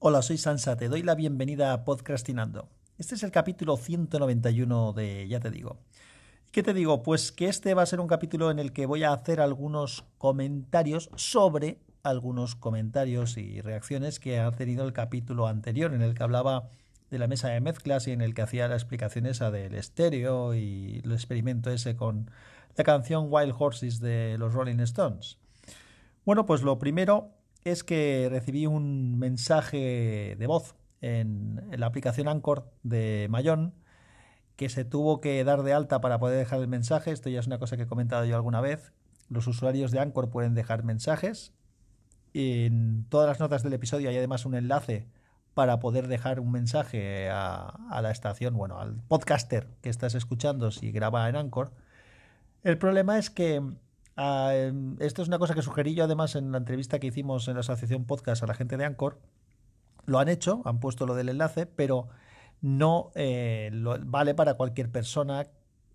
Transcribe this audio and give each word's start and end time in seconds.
Hola, 0.00 0.22
soy 0.22 0.38
Sansa, 0.38 0.76
te 0.76 0.88
doy 0.88 1.02
la 1.02 1.16
bienvenida 1.16 1.72
a 1.72 1.84
Podcastinando. 1.84 2.68
Este 2.98 3.16
es 3.16 3.24
el 3.24 3.32
capítulo 3.32 3.76
191 3.76 4.92
de 4.92 5.26
Ya 5.26 5.40
te 5.40 5.50
digo. 5.50 5.78
¿Qué 6.52 6.62
te 6.62 6.72
digo? 6.72 7.02
Pues 7.02 7.32
que 7.32 7.48
este 7.48 7.74
va 7.74 7.82
a 7.82 7.86
ser 7.86 7.98
un 7.98 8.06
capítulo 8.06 8.52
en 8.52 8.60
el 8.60 8.72
que 8.72 8.86
voy 8.86 9.02
a 9.02 9.12
hacer 9.12 9.40
algunos 9.40 10.04
comentarios 10.16 11.10
sobre 11.16 11.80
algunos 12.04 12.54
comentarios 12.54 13.36
y 13.38 13.60
reacciones 13.60 14.20
que 14.20 14.38
ha 14.38 14.52
tenido 14.52 14.86
el 14.86 14.92
capítulo 14.92 15.48
anterior 15.48 15.92
en 15.92 16.02
el 16.02 16.14
que 16.14 16.22
hablaba 16.22 16.68
de 17.10 17.18
la 17.18 17.26
mesa 17.26 17.48
de 17.48 17.60
mezclas 17.60 18.06
y 18.06 18.12
en 18.12 18.20
el 18.20 18.34
que 18.34 18.42
hacía 18.42 18.68
la 18.68 18.76
explicación 18.76 19.26
esa 19.26 19.50
del 19.50 19.74
estéreo 19.74 20.54
y 20.54 21.00
el 21.02 21.10
experimento 21.10 21.72
ese 21.72 21.96
con 21.96 22.30
la 22.76 22.84
canción 22.84 23.26
Wild 23.28 23.56
Horses 23.58 23.98
de 23.98 24.38
los 24.38 24.54
Rolling 24.54 24.78
Stones. 24.78 25.38
Bueno, 26.24 26.46
pues 26.46 26.62
lo 26.62 26.78
primero 26.78 27.32
es 27.70 27.84
que 27.84 28.28
recibí 28.30 28.66
un 28.66 29.18
mensaje 29.18 30.36
de 30.38 30.46
voz 30.46 30.74
en, 31.00 31.62
la 31.76 31.86
aplicación 31.86 32.28
Anchor 32.28 32.70
de 32.82 33.26
Mayón 33.30 33.74
que 34.56 34.68
se 34.68 34.84
tuvo 34.84 35.20
que 35.20 35.44
dar 35.44 35.62
de 35.62 35.72
alta 35.72 36.00
para 36.00 36.18
poder 36.18 36.38
dejar 36.38 36.60
el 36.60 36.68
mensaje. 36.68 37.12
Esto 37.12 37.30
ya 37.30 37.38
es 37.38 37.46
una 37.46 37.58
cosa 37.58 37.76
que 37.76 37.84
he 37.84 37.86
comentado 37.86 38.24
yo 38.24 38.34
alguna 38.34 38.60
vez. 38.60 38.92
Los 39.28 39.46
usuarios 39.46 39.92
de 39.92 40.00
Anchor 40.00 40.30
pueden 40.30 40.54
dejar 40.54 40.82
mensajes. 40.82 41.52
En 42.34 43.06
todas 43.08 43.28
las 43.28 43.40
notas 43.40 43.62
del 43.62 43.72
episodio 43.72 44.08
hay 44.08 44.16
además 44.16 44.46
un 44.46 44.54
enlace 44.54 45.06
para 45.54 45.78
poder 45.78 46.08
dejar 46.08 46.40
un 46.40 46.50
mensaje 46.50 47.28
a, 47.30 47.68
a 47.90 48.02
la 48.02 48.10
estación, 48.10 48.56
bueno, 48.56 48.80
al 48.80 48.96
podcaster 49.08 49.68
que 49.80 49.90
estás 49.90 50.14
escuchando 50.14 50.70
si 50.70 50.90
graba 50.90 51.28
en 51.28 51.36
Anchor. 51.36 51.72
El 52.64 52.78
problema 52.78 53.18
es 53.18 53.30
que 53.30 53.62
Ah, 54.20 54.50
em, 54.52 54.96
esto 54.98 55.22
es 55.22 55.28
una 55.28 55.38
cosa 55.38 55.54
que 55.54 55.62
sugerí 55.62 55.94
yo 55.94 56.02
además 56.02 56.34
en 56.34 56.50
la 56.50 56.58
entrevista 56.58 56.98
que 56.98 57.06
hicimos 57.06 57.46
en 57.46 57.54
la 57.54 57.60
Asociación 57.60 58.04
Podcast 58.04 58.42
a 58.42 58.48
la 58.48 58.54
gente 58.54 58.76
de 58.76 58.84
Anchor. 58.84 59.20
Lo 60.06 60.18
han 60.18 60.28
hecho, 60.28 60.60
han 60.64 60.80
puesto 60.80 61.06
lo 61.06 61.14
del 61.14 61.28
enlace, 61.28 61.66
pero 61.66 62.08
no 62.60 63.12
eh, 63.14 63.70
vale 64.06 64.34
para 64.34 64.54
cualquier 64.54 64.90
persona, 64.90 65.46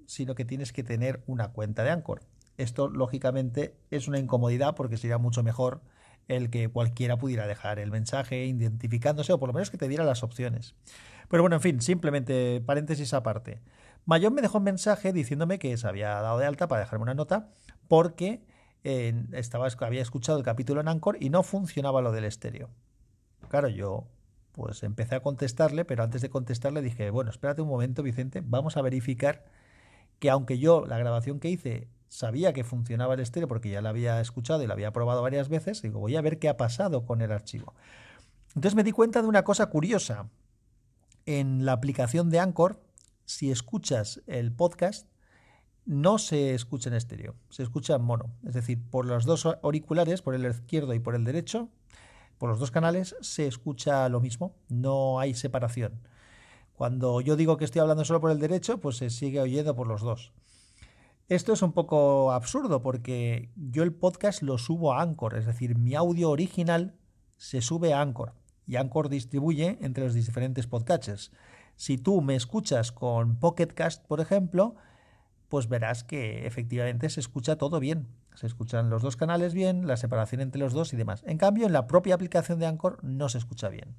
sino 0.05 0.35
que 0.35 0.45
tienes 0.45 0.71
que 0.71 0.83
tener 0.83 1.21
una 1.27 1.49
cuenta 1.49 1.83
de 1.83 1.89
Anchor. 1.89 2.21
Esto, 2.57 2.87
lógicamente, 2.87 3.75
es 3.91 4.07
una 4.07 4.19
incomodidad 4.19 4.73
porque 4.73 4.95
sería 4.95 5.17
mucho 5.17 5.43
mejor 5.43 5.81
el 6.29 6.49
que 6.49 6.69
cualquiera 6.69 7.17
pudiera 7.17 7.45
dejar 7.45 7.77
el 7.77 7.91
mensaje 7.91 8.45
identificándose 8.45 9.33
o 9.33 9.39
por 9.39 9.49
lo 9.49 9.53
menos 9.53 9.69
que 9.69 9.77
te 9.77 9.89
diera 9.89 10.05
las 10.05 10.23
opciones. 10.23 10.75
Pero 11.27 11.43
bueno, 11.43 11.57
en 11.57 11.61
fin, 11.61 11.81
simplemente 11.81 12.63
paréntesis 12.65 13.13
aparte. 13.13 13.59
Mayón 14.05 14.33
me 14.33 14.41
dejó 14.41 14.59
un 14.59 14.63
mensaje 14.63 15.11
diciéndome 15.11 15.59
que 15.59 15.75
se 15.75 15.87
había 15.89 16.21
dado 16.21 16.37
de 16.37 16.45
alta 16.45 16.69
para 16.69 16.81
dejarme 16.81 17.03
una 17.03 17.15
nota 17.15 17.49
porque 17.87 18.41
estaba, 19.31 19.67
había 19.79 20.01
escuchado 20.01 20.37
el 20.37 20.43
capítulo 20.43 20.81
en 20.81 20.87
Anchor 20.87 21.17
y 21.19 21.29
no 21.29 21.43
funcionaba 21.43 22.01
lo 22.01 22.11
del 22.11 22.25
estéreo. 22.25 22.69
Claro, 23.49 23.69
yo 23.69 24.07
pues 24.51 24.83
empecé 24.83 25.15
a 25.15 25.21
contestarle, 25.21 25.83
pero 25.85 26.03
antes 26.03 26.21
de 26.21 26.29
contestarle 26.29 26.81
dije, 26.81 27.09
bueno, 27.09 27.31
espérate 27.31 27.61
un 27.61 27.69
momento, 27.69 28.03
Vicente, 28.03 28.41
vamos 28.43 28.77
a 28.77 28.81
verificar 28.81 29.45
que 30.19 30.29
aunque 30.29 30.59
yo 30.59 30.85
la 30.85 30.97
grabación 30.97 31.39
que 31.39 31.49
hice 31.49 31.87
sabía 32.07 32.53
que 32.53 32.63
funcionaba 32.63 33.15
el 33.15 33.19
estéreo 33.19 33.47
porque 33.47 33.69
ya 33.69 33.81
la 33.81 33.89
había 33.89 34.21
escuchado 34.21 34.61
y 34.61 34.67
la 34.67 34.73
había 34.73 34.93
probado 34.93 35.21
varias 35.23 35.49
veces, 35.49 35.81
digo, 35.81 35.99
voy 35.99 36.15
a 36.15 36.21
ver 36.21 36.37
qué 36.37 36.49
ha 36.49 36.57
pasado 36.57 37.05
con 37.05 37.21
el 37.21 37.31
archivo. 37.31 37.73
Entonces 38.49 38.75
me 38.75 38.83
di 38.83 38.91
cuenta 38.91 39.21
de 39.21 39.27
una 39.27 39.43
cosa 39.43 39.65
curiosa. 39.67 40.29
En 41.25 41.65
la 41.65 41.71
aplicación 41.71 42.29
de 42.29 42.39
Anchor, 42.39 42.79
si 43.25 43.49
escuchas 43.49 44.21
el 44.27 44.51
podcast, 44.51 45.07
no 45.85 46.17
se 46.17 46.53
escucha 46.53 46.89
en 46.89 46.95
estéreo, 46.95 47.35
se 47.49 47.63
escucha 47.63 47.95
en 47.95 48.03
mono. 48.03 48.31
Es 48.45 48.53
decir, 48.53 48.81
por 48.89 49.05
los 49.05 49.25
dos 49.25 49.45
auriculares, 49.45 50.21
por 50.21 50.35
el 50.35 50.45
izquierdo 50.45 50.93
y 50.93 50.99
por 50.99 51.15
el 51.15 51.23
derecho, 51.23 51.69
por 52.37 52.49
los 52.49 52.59
dos 52.59 52.71
canales, 52.71 53.15
se 53.21 53.47
escucha 53.47 54.07
lo 54.09 54.19
mismo, 54.19 54.55
no 54.69 55.19
hay 55.19 55.33
separación. 55.33 56.01
Cuando 56.73 57.21
yo 57.21 57.35
digo 57.35 57.57
que 57.57 57.65
estoy 57.65 57.81
hablando 57.81 58.05
solo 58.05 58.19
por 58.19 58.31
el 58.31 58.39
derecho, 58.39 58.79
pues 58.79 58.97
se 58.97 59.09
sigue 59.09 59.39
oyendo 59.39 59.75
por 59.75 59.87
los 59.87 60.01
dos. 60.01 60.33
Esto 61.29 61.53
es 61.53 61.61
un 61.61 61.71
poco 61.71 62.31
absurdo 62.31 62.81
porque 62.81 63.49
yo 63.55 63.83
el 63.83 63.93
podcast 63.93 64.41
lo 64.41 64.57
subo 64.57 64.93
a 64.93 65.01
Anchor, 65.01 65.37
es 65.37 65.45
decir, 65.45 65.77
mi 65.77 65.95
audio 65.95 66.29
original 66.29 66.95
se 67.37 67.61
sube 67.61 67.93
a 67.93 68.01
Anchor 68.01 68.33
y 68.67 68.75
Anchor 68.75 69.09
distribuye 69.09 69.77
entre 69.81 70.03
los 70.03 70.13
diferentes 70.13 70.67
podcatchers. 70.67 71.31
Si 71.75 71.97
tú 71.97 72.21
me 72.21 72.35
escuchas 72.35 72.91
con 72.91 73.39
Pocket 73.39 73.67
Cast, 73.67 74.05
por 74.05 74.19
ejemplo, 74.19 74.75
pues 75.53 75.69
verás 75.69 76.03
que 76.03 76.47
efectivamente 76.47 77.11
se 77.11 77.19
escucha 77.19 77.57
todo 77.57 77.79
bien. 77.79 78.07
Se 78.33 78.47
escuchan 78.47 78.89
los 78.89 79.03
dos 79.03 79.15
canales 79.15 79.53
bien, 79.53 79.85
la 79.85 79.97
separación 79.97 80.41
entre 80.41 80.59
los 80.59 80.73
dos 80.73 80.93
y 80.93 80.97
demás. 80.97 81.21
En 81.27 81.37
cambio, 81.37 81.67
en 81.67 81.73
la 81.73 81.85
propia 81.85 82.15
aplicación 82.15 82.57
de 82.57 82.65
Anchor 82.65 82.97
no 83.03 83.29
se 83.29 83.37
escucha 83.37 83.69
bien. 83.69 83.93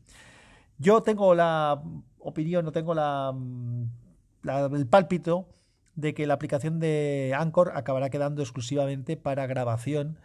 Yo 0.79 1.05
tengo 1.05 1.33
la 1.37 1.81
opinión, 2.19 2.65
no 2.65 2.73
tengo 2.73 2.93
la, 2.93 3.33
el 4.73 4.87
pálpito 4.89 5.47
de 5.95 6.13
que 6.13 6.27
la 6.27 6.35
aplicación 6.35 6.81
de 6.81 7.33
Anchor 7.39 7.71
acabará 7.77 8.11
quedando 8.11 8.43
exclusivamente 8.43 9.17
para 9.17 9.47
grabación 9.47 10.19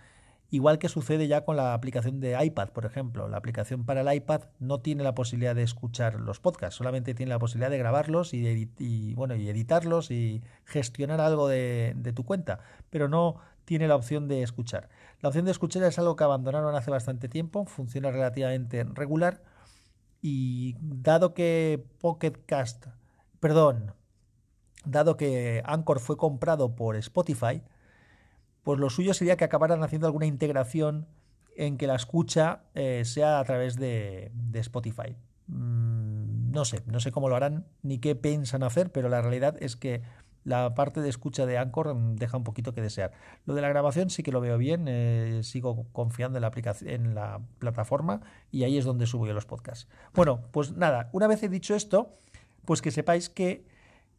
Igual 0.51 0.79
que 0.79 0.89
sucede 0.89 1.27
ya 1.27 1.45
con 1.45 1.57
la 1.57 1.73
aplicación 1.73 2.19
de 2.19 2.43
iPad, 2.43 2.69
por 2.69 2.85
ejemplo. 2.85 3.27
La 3.27 3.37
aplicación 3.37 3.85
para 3.85 4.01
el 4.01 4.13
iPad 4.13 4.43
no 4.59 4.79
tiene 4.79 5.03
la 5.03 5.13
posibilidad 5.13 5.53
de 5.53 5.61
escuchar 5.61 6.15
los 6.15 6.39
podcasts, 6.39 6.75
solamente 6.75 7.13
tiene 7.13 7.29
la 7.29 7.39
posibilidad 7.39 7.69
de 7.69 7.77
grabarlos 7.77 8.33
y, 8.33 9.13
bueno, 9.15 9.35
y 9.35 9.47
editarlos 9.47 10.09
y 10.09 10.41
gestionar 10.65 11.21
algo 11.21 11.47
de, 11.47 11.93
de 11.95 12.13
tu 12.13 12.25
cuenta, 12.25 12.59
pero 12.89 13.07
no 13.07 13.37
tiene 13.65 13.87
la 13.87 13.95
opción 13.95 14.27
de 14.27 14.41
escuchar. 14.41 14.89
La 15.21 15.29
opción 15.29 15.45
de 15.45 15.51
escuchar 15.51 15.83
es 15.83 15.99
algo 15.99 16.15
que 16.15 16.23
abandonaron 16.23 16.73
hace 16.75 16.89
bastante 16.89 17.29
tiempo, 17.29 17.65
funciona 17.65 18.09
relativamente 18.09 18.83
regular 18.83 19.43
y 20.21 20.75
dado 20.81 21.35
que 21.35 21.85
Pocket 21.99 22.33
Cast, 22.47 22.87
perdón, 23.39 23.93
dado 24.85 25.15
que 25.17 25.61
Anchor 25.65 25.99
fue 25.99 26.17
comprado 26.17 26.75
por 26.75 26.95
Spotify, 26.95 27.61
pues 28.63 28.79
lo 28.79 28.89
suyo 28.89 29.13
sería 29.13 29.37
que 29.37 29.45
acabaran 29.45 29.83
haciendo 29.83 30.07
alguna 30.07 30.25
integración 30.25 31.07
en 31.55 31.77
que 31.77 31.87
la 31.87 31.95
escucha 31.95 32.63
eh, 32.73 33.03
sea 33.05 33.39
a 33.39 33.43
través 33.43 33.75
de, 33.75 34.31
Spotify. 34.53 35.15
Mm, 35.47 36.51
no 36.51 36.65
sé, 36.65 36.83
no 36.85 36.99
sé 36.99 37.11
cómo 37.11 37.29
lo 37.29 37.35
harán 37.35 37.65
ni 37.81 37.99
qué 37.99 38.15
piensan 38.15 38.63
hacer, 38.63 38.91
pero 38.91 39.09
la 39.09 39.21
realidad 39.21 39.57
es 39.59 39.75
que 39.75 40.01
la 40.43 40.73
parte 40.73 41.01
de 41.01 41.09
escucha 41.09 41.45
de 41.45 41.57
Anchor 41.57 41.95
deja 42.15 42.37
un 42.37 42.43
poquito 42.43 42.73
que 42.73 42.81
desear. 42.81 43.11
Lo 43.45 43.53
de 43.53 43.61
la 43.61 43.69
grabación 43.69 44.09
sí 44.09 44.23
que 44.23 44.31
lo 44.31 44.41
veo 44.41 44.57
bien, 44.57 44.85
eh, 44.87 45.41
sigo 45.43 45.85
confiando 45.91 46.37
en 46.37 46.41
la, 46.41 46.47
aplicación, 46.47 46.89
en 46.89 47.15
la 47.15 47.41
plataforma 47.59 48.21
y 48.51 48.63
ahí 48.63 48.77
es 48.77 48.85
donde 48.85 49.05
subo 49.05 49.27
yo 49.27 49.33
los 49.33 49.45
podcasts. 49.45 49.87
Bueno, 50.13 50.41
pues 50.51 50.71
nada, 50.71 51.09
una 51.11 51.27
vez 51.27 51.43
he 51.43 51.49
dicho 51.49 51.75
esto, 51.75 52.17
pues 52.65 52.81
que 52.81 52.91
sepáis 52.91 53.29
que 53.29 53.65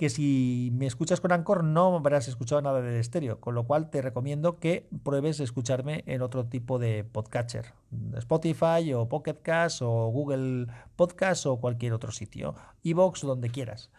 que 0.00 0.08
si 0.08 0.70
me 0.72 0.86
escuchas 0.86 1.20
con 1.20 1.30
Anchor 1.30 1.62
no 1.62 1.94
habrás 1.94 2.26
escuchado 2.26 2.62
nada 2.62 2.80
de 2.80 2.98
estéreo, 2.98 3.38
con 3.38 3.54
lo 3.54 3.66
cual 3.66 3.90
te 3.90 4.00
recomiendo 4.00 4.58
que 4.58 4.88
pruebes 5.02 5.40
escucharme 5.40 6.04
en 6.06 6.22
otro 6.22 6.46
tipo 6.46 6.78
de 6.78 7.04
podcatcher, 7.04 7.74
Spotify 8.14 8.94
o 8.94 9.10
Pocket 9.10 9.42
Cast 9.42 9.82
o 9.82 10.06
Google 10.06 10.68
Podcast 10.96 11.44
o 11.44 11.60
cualquier 11.60 11.92
otro 11.92 12.12
sitio, 12.12 12.54
Evox, 12.82 13.20
donde 13.20 13.50
quieras. 13.50 13.90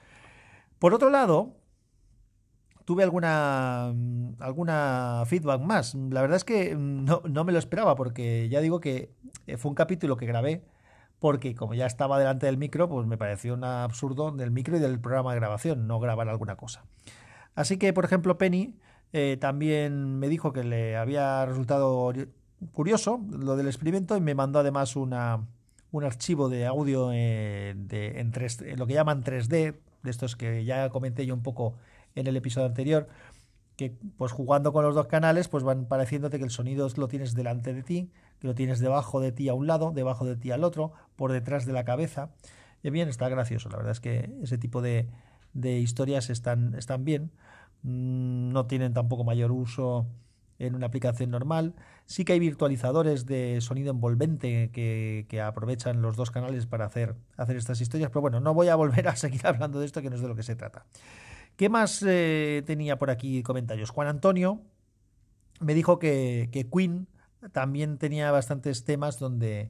Por 0.80 0.96
otro 0.96 1.12
lado, 1.12 1.58
tuve 2.84 3.04
alguna, 3.04 3.94
alguna 4.40 5.22
feedback 5.28 5.62
más. 5.62 5.94
La 5.94 6.22
verdad 6.22 6.38
es 6.38 6.44
que 6.44 6.76
no, 6.76 7.22
no 7.30 7.44
me 7.44 7.52
lo 7.52 7.60
esperaba 7.60 7.94
porque 7.94 8.50
ya 8.50 8.60
digo 8.60 8.80
que 8.80 9.14
fue 9.60 9.70
un 9.70 9.76
capítulo 9.76 10.18
que 10.18 10.26
grabé 10.26 10.64
porque 11.22 11.54
como 11.54 11.76
ya 11.76 11.86
estaba 11.86 12.18
delante 12.18 12.48
del 12.48 12.58
micro, 12.58 12.90
pues 12.90 13.06
me 13.06 13.16
pareció 13.16 13.54
un 13.54 13.64
absurdo 13.64 14.32
del 14.32 14.50
micro 14.50 14.76
y 14.76 14.80
del 14.80 15.00
programa 15.00 15.34
de 15.34 15.40
grabación, 15.40 15.86
no 15.86 16.00
grabar 16.00 16.28
alguna 16.28 16.56
cosa. 16.56 16.84
Así 17.54 17.78
que, 17.78 17.94
por 17.94 18.06
ejemplo, 18.06 18.40
Penny 18.40 18.80
eh, 19.14 19.38
también 19.40 20.18
me 20.18 20.30
dijo 20.30 20.52
que 20.52 20.64
le 20.64 20.98
había 20.98 21.46
resultado 21.46 22.12
curioso 22.72 23.22
lo 23.30 23.56
del 23.56 23.68
experimento 23.68 24.18
y 24.18 24.22
me 24.22 24.34
mandó 24.34 24.58
además 24.58 24.96
una, 24.96 25.46
un 25.92 26.04
archivo 26.04 26.50
de 26.50 26.66
audio 26.66 27.12
eh, 27.14 27.76
de, 27.78 28.20
en, 28.20 28.34
en 28.34 28.80
lo 28.80 28.88
que 28.88 28.94
llaman 28.96 29.24
3D, 29.24 29.76
de 30.02 30.10
estos 30.10 30.36
que 30.36 30.66
ya 30.66 30.90
comenté 30.90 31.28
yo 31.28 31.36
un 31.36 31.44
poco 31.44 31.76
en 32.16 32.26
el 32.26 32.36
episodio 32.36 32.66
anterior, 32.66 33.08
que 33.76 33.96
pues 34.18 34.32
jugando 34.32 34.74
con 34.74 34.84
los 34.84 34.96
dos 34.96 35.08
canales 35.08 35.48
pues 35.48 35.64
van 35.64 35.86
pareciéndote 35.86 36.38
que 36.38 36.44
el 36.44 36.52
sonido 36.52 36.88
lo 36.96 37.08
tienes 37.08 37.34
delante 37.34 37.74
de 37.74 37.84
ti, 37.84 38.12
que 38.40 38.48
lo 38.48 38.56
tienes 38.56 38.80
debajo 38.80 39.20
de 39.20 39.32
ti 39.32 39.50
a 39.50 39.54
un 39.54 39.68
lado, 39.68 39.92
debajo 39.92 40.26
de 40.26 40.36
ti 40.36 40.52
al 40.52 40.64
otro, 40.64 40.92
por 41.16 41.32
detrás 41.32 41.66
de 41.66 41.74
la 41.74 41.84
cabeza. 41.84 42.32
Y 42.84 42.90
bien, 42.90 43.10
está 43.10 43.30
gracioso, 43.30 43.70
la 43.70 43.78
verdad 43.78 43.92
es 43.92 44.00
que 44.00 44.34
ese 44.42 44.58
tipo 44.58 44.82
de, 44.82 45.08
de 45.54 45.80
historias 45.80 46.30
están, 46.30 46.76
están 46.76 47.06
bien, 47.06 47.32
mm, 47.84 48.52
no 48.52 48.66
tienen 48.66 48.94
tampoco 48.94 49.24
mayor 49.24 49.52
uso 49.52 50.08
en 50.60 50.76
una 50.76 50.88
aplicación 50.88 51.32
normal. 51.32 51.74
Sí 52.06 52.24
que 52.26 52.34
hay 52.34 52.40
virtualizadores 52.40 53.26
de 53.26 53.60
sonido 53.62 53.92
envolvente 53.92 54.70
que, 54.72 55.26
que, 55.28 55.42
aprovechan 55.42 56.02
los 56.02 56.16
dos 56.16 56.30
canales 56.30 56.68
para 56.68 56.86
hacer, 56.86 57.16
hacer 57.38 57.58
estas 57.58 57.82
historias, 57.82 58.12
pero 58.12 58.22
bueno, 58.22 58.40
no 58.40 58.54
voy 58.54 58.68
a 58.68 58.76
volver 58.76 59.08
a 59.08 59.16
seguir 59.16 59.46
hablando 59.46 59.80
de 59.80 59.86
esto 59.86 60.02
que 60.02 60.10
no 60.10 60.16
es 60.16 60.22
de 60.22 60.28
lo 60.28 60.36
que 60.36 60.44
se 60.44 60.56
trata. 60.56 60.86
¿Qué 61.62 61.70
más 61.70 62.04
eh, 62.08 62.64
tenía 62.66 62.98
por 62.98 63.12
aquí 63.12 63.44
comentarios? 63.44 63.92
Juan 63.92 64.08
Antonio 64.08 64.64
me 65.60 65.76
dijo 65.76 66.00
que, 66.00 66.50
Queen 66.74 67.08
también 67.52 68.00
tenía 68.00 68.32
bastantes 68.32 68.84
temas 68.84 69.20
donde, 69.20 69.70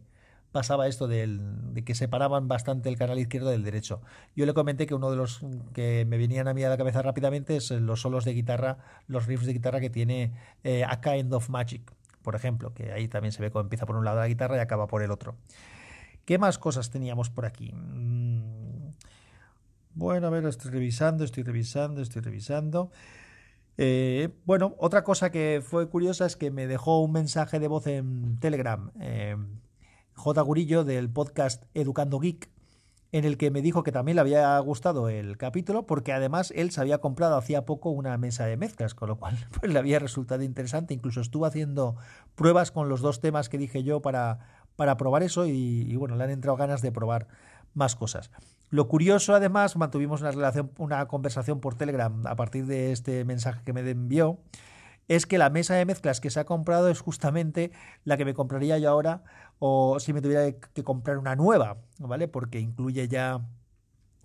pasaba 0.53 0.87
esto 0.87 1.09
del, 1.09 1.73
de 1.73 1.83
que 1.83 1.93
separaban 1.93 2.47
bastante 2.47 2.87
el 2.87 2.97
canal 2.97 3.19
izquierdo 3.19 3.49
del 3.49 3.65
derecho. 3.65 4.01
Yo 4.37 4.45
le 4.45 4.53
comenté 4.53 4.87
que 4.87 4.95
uno 4.95 5.11
de 5.11 5.17
los 5.17 5.41
que 5.73 6.05
me 6.07 6.17
venían 6.17 6.47
a 6.47 6.53
mí 6.53 6.63
a 6.63 6.69
la 6.69 6.77
cabeza 6.77 7.01
rápidamente 7.01 7.57
es 7.57 7.71
los 7.71 7.99
solos 7.99 8.23
de 8.23 8.35
guitarra, 8.35 8.77
los 9.07 9.27
riffs 9.27 9.45
de 9.45 9.51
guitarra 9.51 9.81
que 9.81 9.89
tiene 9.89 10.31
eh, 10.63 10.85
A 10.85 11.01
Kind 11.01 11.33
of 11.33 11.49
Magic, 11.49 11.91
por 12.21 12.35
ejemplo, 12.35 12.73
que 12.73 12.93
ahí 12.93 13.09
también 13.09 13.33
se 13.33 13.41
ve 13.41 13.51
cómo 13.51 13.63
empieza 13.63 13.85
por 13.85 13.97
un 13.97 14.05
lado 14.05 14.21
la 14.21 14.29
guitarra 14.29 14.55
y 14.55 14.59
acaba 14.61 14.87
por 14.87 15.03
el 15.03 15.11
otro. 15.11 15.35
¿Qué 16.23 16.37
más 16.37 16.57
cosas 16.57 16.89
teníamos 16.89 17.29
por 17.29 17.45
aquí? 17.45 17.73
Bueno, 19.93 20.27
a 20.27 20.29
ver, 20.29 20.45
estoy 20.45 20.71
revisando, 20.71 21.23
estoy 21.23 21.43
revisando, 21.43 22.01
estoy 22.01 22.21
revisando. 22.21 22.91
Eh, 23.77 24.29
bueno, 24.45 24.75
otra 24.77 25.03
cosa 25.03 25.31
que 25.31 25.61
fue 25.65 25.89
curiosa 25.89 26.25
es 26.25 26.37
que 26.37 26.51
me 26.51 26.67
dejó 26.67 27.01
un 27.01 27.11
mensaje 27.11 27.59
de 27.59 27.67
voz 27.67 27.87
en 27.87 28.39
Telegram, 28.39 28.91
eh, 28.99 29.35
J. 30.13 30.41
Gurillo, 30.41 30.83
del 30.83 31.09
podcast 31.09 31.63
Educando 31.73 32.19
Geek, 32.19 32.49
en 33.11 33.25
el 33.25 33.37
que 33.37 33.51
me 33.51 33.61
dijo 33.61 33.83
que 33.83 33.91
también 33.91 34.15
le 34.15 34.21
había 34.21 34.57
gustado 34.59 35.09
el 35.09 35.37
capítulo, 35.37 35.85
porque 35.85 36.13
además 36.13 36.53
él 36.55 36.71
se 36.71 36.79
había 36.79 36.99
comprado 36.99 37.35
hacía 37.35 37.65
poco 37.65 37.89
una 37.89 38.17
mesa 38.17 38.45
de 38.45 38.55
mezclas, 38.55 38.93
con 38.93 39.09
lo 39.09 39.17
cual 39.17 39.37
pues, 39.59 39.73
le 39.73 39.79
había 39.79 39.99
resultado 39.99 40.43
interesante. 40.43 40.93
Incluso 40.93 41.19
estuvo 41.19 41.45
haciendo 41.45 41.97
pruebas 42.35 42.71
con 42.71 42.87
los 42.87 43.01
dos 43.01 43.19
temas 43.19 43.49
que 43.49 43.57
dije 43.57 43.83
yo 43.83 44.01
para, 44.01 44.39
para 44.77 44.95
probar 44.95 45.23
eso 45.23 45.45
y, 45.47 45.51
y 45.51 45.95
bueno, 45.97 46.15
le 46.15 46.23
han 46.23 46.29
entrado 46.29 46.55
ganas 46.55 46.81
de 46.81 46.93
probar 46.93 47.27
más 47.73 47.95
cosas. 47.95 48.31
Lo 48.71 48.87
curioso, 48.87 49.35
además, 49.35 49.75
mantuvimos 49.75 50.21
una, 50.21 50.31
relación, 50.31 50.71
una 50.77 51.05
conversación 51.07 51.59
por 51.59 51.75
Telegram 51.75 52.25
a 52.25 52.35
partir 52.35 52.65
de 52.65 52.93
este 52.93 53.25
mensaje 53.25 53.61
que 53.65 53.73
me 53.73 53.81
envió, 53.81 54.39
es 55.09 55.25
que 55.25 55.37
la 55.37 55.49
mesa 55.49 55.75
de 55.75 55.85
mezclas 55.85 56.21
que 56.21 56.29
se 56.29 56.39
ha 56.39 56.45
comprado 56.45 56.89
es 56.89 57.01
justamente 57.01 57.71
la 58.05 58.15
que 58.15 58.23
me 58.23 58.33
compraría 58.33 58.77
yo 58.77 58.89
ahora 58.89 59.23
o 59.59 59.99
si 59.99 60.13
me 60.13 60.21
tuviera 60.21 60.53
que 60.73 60.83
comprar 60.83 61.17
una 61.17 61.35
nueva, 61.35 61.79
¿vale? 61.99 62.29
Porque 62.29 62.61
incluye 62.61 63.09
ya 63.09 63.41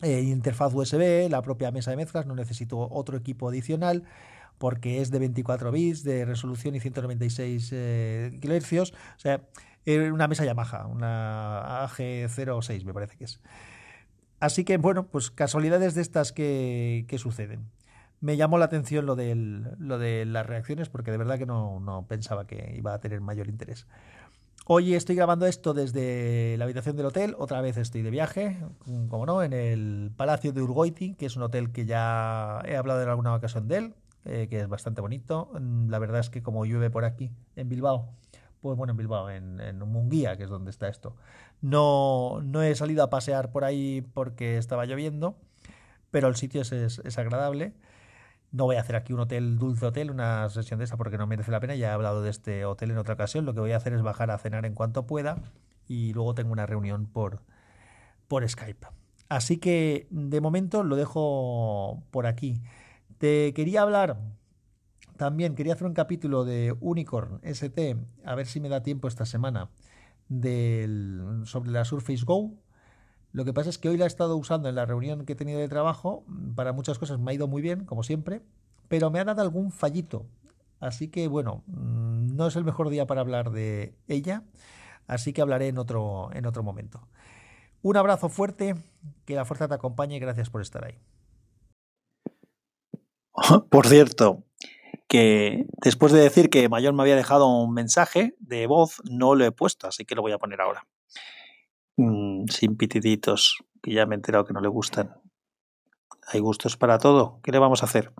eh, 0.03 0.21
interfaz 0.21 0.73
USB, 0.73 1.29
la 1.29 1.43
propia 1.43 1.73
mesa 1.73 1.91
de 1.91 1.97
mezclas, 1.97 2.27
no 2.27 2.37
necesito 2.37 2.79
otro 2.79 3.17
equipo 3.17 3.49
adicional 3.49 4.05
porque 4.59 5.01
es 5.03 5.11
de 5.11 5.19
24 5.19 5.73
bits 5.73 6.05
de 6.05 6.25
resolución 6.25 6.77
y 6.77 6.81
196 6.81 7.71
eh, 7.73 8.39
kHz, 8.41 8.93
o 8.93 9.19
sea, 9.19 9.43
una 9.87 10.29
mesa 10.29 10.45
Yamaha, 10.45 10.87
una 10.87 11.85
AG06 11.85 12.85
me 12.85 12.95
parece 12.95 13.17
que 13.17 13.25
es. 13.25 13.41
Así 14.41 14.65
que, 14.65 14.77
bueno, 14.77 15.07
pues 15.07 15.31
casualidades 15.31 15.95
de 15.95 16.03
estas 16.03 16.33
que, 16.33 17.07
suceden. 17.19 17.71
Me 18.21 18.37
llamó 18.37 18.59
la 18.59 18.67
atención 18.67 19.07
lo, 19.07 19.17
lo 19.17 19.99
de 19.99 20.25
las 20.25 20.47
reacciones 20.47 20.89
porque 20.89 21.11
de 21.11 21.19
verdad 21.19 21.39
que 21.39 21.47
no, 21.47 22.07
pensaba 22.09 22.47
que 22.47 22.75
iba 22.77 22.95
a 22.95 23.01
tener 23.01 23.21
mayor 23.21 23.49
interés. 23.49 23.87
Hoy 24.69 24.95
estoy 24.95 25.15
grabando 25.15 25.47
esto 25.47 25.75
desde 25.75 26.57
la 26.59 26.65
habitación 26.65 26.97
del 26.97 27.07
hotel, 27.07 27.37
otra 27.39 27.61
vez 27.61 27.77
estoy 27.77 28.03
de 28.03 28.11
viaje, 28.11 28.59
como 29.09 29.25
no, 29.25 29.43
en 29.45 29.53
el 29.53 30.11
Palacio 30.17 30.53
de 30.53 30.61
Urgoiti, 30.61 31.15
que 31.15 31.27
es 31.27 31.37
un 31.37 31.43
hotel 31.43 31.71
que 31.71 31.87
ya 31.87 32.61
he 32.65 32.77
hablado 32.77 33.01
en 33.01 33.09
alguna 33.09 33.35
ocasión 33.35 33.69
de 33.69 33.77
él, 33.77 33.95
eh, 34.25 34.49
que 34.51 34.61
es 34.61 34.69
bastante 34.69 35.01
bonito. 35.01 35.53
La 35.89 36.01
verdad 36.01 36.19
es 36.19 36.31
que 36.31 36.43
como 36.43 36.65
llueve 36.65 36.91
por 36.91 37.05
aquí, 37.05 37.31
en 37.55 37.69
Bilbao, 37.69 38.11
pues 38.67 38.77
bueno, 38.77 38.91
en 38.91 38.97
Bilbao, 38.97 39.31
en, 39.31 39.61
en 39.61 39.79
Munguía, 39.79 40.37
que 40.37 40.43
es 40.43 40.51
donde 40.51 40.73
está 40.73 40.89
esto. 40.89 41.15
No, 41.61 42.41
no 42.43 42.63
he 42.63 42.75
salido 42.75 43.05
a 43.05 43.11
pasear 43.11 43.53
por 43.53 43.63
ahí 43.63 44.05
porque 44.13 44.59
estaba 44.59 44.87
lloviendo, 44.87 45.37
pero 46.11 46.27
el 46.27 46.35
sitio 46.35 46.63
es, 46.63 47.19
agradable. 47.19 47.75
No 48.51 48.65
voy 48.65 48.75
a 48.75 48.81
hacer 48.81 48.97
aquí 48.97 49.13
un 49.13 49.21
hotel, 49.21 49.57
dulce 49.57 49.87
hotel, 49.87 50.11
una 50.11 50.49
sesión 50.49 50.81
de 50.81 50.87
esa 50.87 50.97
porque 50.97 51.17
no 51.17 51.29
merece 51.29 51.53
la 51.53 51.61
pena. 51.61 51.77
Ya 51.77 51.91
he 51.91 51.93
hablado 51.93 52.23
de 52.23 52.31
este 52.31 52.65
hotel 52.65 52.91
en 52.91 52.99
otra 52.99 53.15
ocasión. 53.15 53.45
Lo 53.45 53.55
que 53.55 53.61
voy 53.61 53.71
a 53.71 53.77
hacer 53.77 53.93
es 53.93 54.03
bajar 54.03 54.33
a 54.33 54.39
cenar 54.39 54.67
en 54.67 54.75
cuanto 54.75 55.07
pueda 55.07 55.37
y 55.87 56.13
luego 56.13 56.35
tengo 56.35 56.51
una 56.51 56.67
reunión 56.67 57.07
por, 57.07 57.43
por 58.27 58.49
Skype. 58.49 58.89
Así 59.29 59.59
que 59.59 60.09
de 60.11 60.41
momento 60.41 60.83
lo 60.83 60.97
dejo 60.97 62.03
por 62.11 62.27
aquí. 62.27 62.61
Te 63.19 63.55
quería 63.55 63.83
hablar 63.83 64.19
también 65.17 65.55
quería 65.55 65.75
hacer 65.75 65.87
un 65.87 65.95
capítulo 65.95 66.45
de 66.45 66.77
Unicorn 66.81 67.41
ST, 67.43 67.97
a 68.25 68.35
ver 68.35 68.47
si 68.47 68.61
me 68.61 68.69
da 68.69 68.83
tiempo 68.83 69.09
esta 69.09 69.27
semana, 69.27 69.71
del, 70.29 71.43
sobre 71.45 71.71
la 71.71 71.85
Surface 71.85 72.25
Go. 72.25 72.53
Lo 73.33 73.45
que 73.45 73.53
pasa 73.53 73.71
es 73.71 73.79
que 73.79 73.89
hoy 73.89 73.97
la 73.97 74.05
he 74.05 74.09
estado 74.09 74.37
usando 74.37 74.69
en 74.69 74.75
la 74.75 74.87
reunión 74.87 75.27
que 75.27 75.35
he 75.35 75.37
tenido 75.37 75.59
de 75.59 75.69
trabajo. 75.69 76.25
Para 76.55 76.73
muchas 76.73 76.99
cosas 76.99 77.19
me 77.19 77.31
ha 77.31 77.35
ido 77.35 77.49
muy 77.49 77.63
bien, 77.63 77.85
como 77.85 78.03
siempre, 78.03 78.43
pero 78.89 79.11
me 79.11 79.21
ha 79.21 79.25
dado 79.25 79.43
algún 79.43 79.73
fallito. 79.73 80.27
Así 80.81 81.09
que 81.09 81.29
bueno, 81.29 81.63
mm, 81.67 82.37
no 82.37 82.47
es 82.47 82.57
el 82.57 82.65
mejor 82.65 82.89
día 82.89 83.07
para 83.07 83.21
hablar 83.21 83.51
de 83.51 83.95
ella, 84.09 84.45
así 85.07 85.33
que 85.33 85.43
hablaré 85.43 85.69
en 85.69 85.79
otro, 85.79 86.31
en 86.33 86.47
otro 86.47 86.63
momento. 86.63 87.07
Un 87.83 87.97
abrazo 87.97 88.29
fuerte, 88.29 88.75
que 89.25 89.35
la 89.35 89.45
fuerza 89.45 89.69
te 89.69 89.75
acompañe 89.75 90.17
y 90.17 90.21
gracias 90.21 90.51
por 90.51 90.61
estar 90.61 90.85
ahí. 90.85 90.99
Por 93.71 93.87
cierto, 93.87 94.46
que 95.09 95.67
después 95.83 96.13
de 96.13 96.21
decir 96.21 96.51
que 96.51 96.69
Mayor 96.69 96.95
me 96.95 97.03
había 97.03 97.17
dejado 97.17 97.47
un 97.47 97.73
mensaje 97.73 98.35
de 98.39 98.67
voz, 98.67 99.01
no 99.09 99.35
lo 99.35 99.45
he 99.45 99.53
puesto, 99.53 99.87
así 99.87 100.05
que 100.05 100.15
lo 100.15 100.23
voy 100.23 100.33
a 100.33 100.39
poner 100.39 100.61
ahora. 100.61 100.87
Mm, 101.97 102.47
sin 102.49 102.77
pitiditos, 102.77 103.59
que 103.83 103.93
ya 103.93 104.07
me 104.07 104.15
he 104.15 104.17
enterado 104.17 104.45
que 104.45 104.53
no 104.53 104.61
le 104.61 104.69
gustan. 104.69 105.15
Hay 106.29 106.41
gustos 106.41 106.77
para 106.77 106.99
todo. 106.99 107.41
¿Qué 107.43 107.53
le 107.53 107.59
vamos 107.59 107.83
a 107.83 107.87
hacer? 107.87 108.13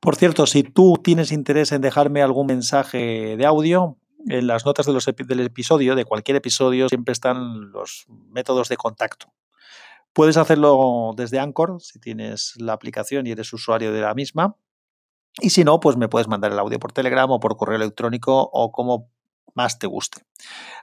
Por 0.00 0.16
cierto, 0.16 0.46
si 0.46 0.62
tú 0.62 0.94
tienes 1.02 1.32
interés 1.32 1.72
en 1.72 1.80
dejarme 1.80 2.22
algún 2.22 2.46
mensaje 2.46 3.36
de 3.36 3.46
audio, 3.46 3.96
en 4.28 4.46
las 4.46 4.66
notas 4.66 4.86
de 4.86 4.92
los 4.92 5.06
del 5.06 5.40
episodio, 5.40 5.94
de 5.94 6.04
cualquier 6.04 6.36
episodio, 6.36 6.88
siempre 6.88 7.12
están 7.12 7.70
los 7.70 8.06
métodos 8.08 8.68
de 8.68 8.76
contacto. 8.76 9.32
Puedes 10.12 10.36
hacerlo 10.36 11.12
desde 11.16 11.38
Anchor, 11.38 11.80
si 11.80 11.98
tienes 11.98 12.54
la 12.58 12.72
aplicación 12.72 13.26
y 13.26 13.30
eres 13.30 13.52
usuario 13.52 13.92
de 13.92 14.00
la 14.00 14.14
misma 14.14 14.56
y 15.40 15.50
si 15.50 15.64
no, 15.64 15.80
pues 15.80 15.96
me 15.96 16.08
puedes 16.08 16.28
mandar 16.28 16.52
el 16.52 16.58
audio 16.58 16.78
por 16.78 16.92
Telegram 16.92 17.30
o 17.30 17.40
por 17.40 17.56
correo 17.56 17.76
electrónico 17.76 18.48
o 18.52 18.72
como 18.72 19.10
más 19.54 19.78
te 19.78 19.86
guste. 19.86 20.22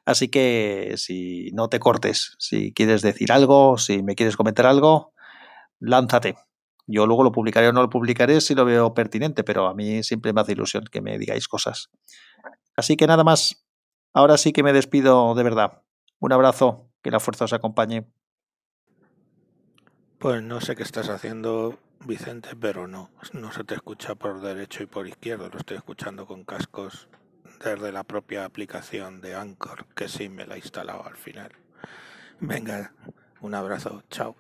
Así 0.06 0.30
que 0.30 0.96
si 0.98 1.52
no 1.54 1.70
te 1.70 1.80
cortes, 1.80 2.36
si 2.40 2.74
quieres 2.74 3.02
decir 3.02 3.32
algo, 3.32 3.78
si 3.78 4.04
me 4.04 4.16
quieres 4.16 4.36
comentar 4.36 4.66
algo, 4.66 5.14
lánzate. 5.80 6.36
Yo 6.86 7.08
luego 7.08 7.24
lo 7.24 7.32
publicaré 7.32 7.70
o 7.70 7.74
no 7.74 7.82
lo 7.82 7.90
publicaré 7.90 8.42
si 8.42 8.56
lo 8.56 8.66
veo 8.66 8.94
pertinente, 8.94 9.44
pero 9.44 9.68
a 9.68 9.74
mí 9.74 10.04
siempre 10.04 10.34
me 10.34 10.42
hace 10.42 10.52
ilusión 10.52 10.86
que 10.92 11.02
me 11.02 11.18
digáis 11.18 11.48
cosas. 11.48 11.90
Así 12.76 12.98
que 12.98 13.08
nada 13.08 13.24
más. 13.24 13.66
Ahora 14.14 14.38
sí 14.38 14.52
que 14.52 14.64
me 14.64 14.74
despido 14.74 15.34
de 15.34 15.44
verdad. 15.44 15.84
Un 16.20 16.34
abrazo, 16.34 16.90
que 17.02 17.12
la 17.12 17.20
fuerza 17.20 17.46
os 17.46 17.54
acompañe. 17.54 18.08
Pues 20.20 20.44
no 20.44 20.62
sé 20.62 20.76
qué 20.76 20.84
estás 20.84 21.10
haciendo, 21.10 21.78
Vicente, 22.06 22.50
pero 22.60 22.88
no, 22.88 23.10
no 23.32 23.52
se 23.54 23.64
te 23.64 23.76
escucha 23.76 24.16
por 24.16 24.42
derecho 24.42 24.84
y 24.84 24.88
por 24.88 25.08
izquierdo, 25.08 25.50
lo 25.50 25.58
estoy 25.58 25.78
escuchando 25.78 26.26
con 26.26 26.44
cascos 26.44 27.08
desde 27.64 27.94
la 27.94 28.04
propia 28.04 28.44
aplicación 28.44 29.22
de 29.22 29.36
Anchor, 29.36 29.86
que 29.96 30.10
sí 30.10 30.28
me 30.28 30.46
la 30.46 30.56
he 30.56 30.58
instalado 30.58 31.06
al 31.06 31.16
final. 31.16 31.52
Venga, 32.42 32.92
un 33.40 33.56
abrazo, 33.56 34.04
chao. 34.10 34.36